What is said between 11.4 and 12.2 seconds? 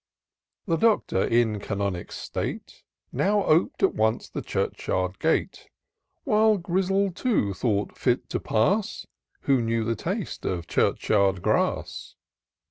grass.